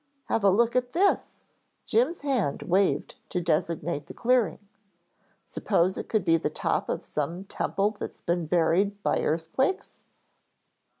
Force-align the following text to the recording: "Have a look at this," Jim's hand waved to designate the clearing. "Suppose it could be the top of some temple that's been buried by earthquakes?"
"Have 0.29 0.43
a 0.43 0.49
look 0.49 0.75
at 0.75 0.93
this," 0.93 1.37
Jim's 1.85 2.21
hand 2.21 2.63
waved 2.63 3.17
to 3.29 3.39
designate 3.39 4.07
the 4.07 4.15
clearing. 4.15 4.57
"Suppose 5.45 5.95
it 5.95 6.09
could 6.09 6.25
be 6.25 6.37
the 6.37 6.49
top 6.49 6.89
of 6.89 7.05
some 7.05 7.43
temple 7.43 7.91
that's 7.91 8.21
been 8.21 8.47
buried 8.47 9.03
by 9.03 9.19
earthquakes?" 9.19 10.05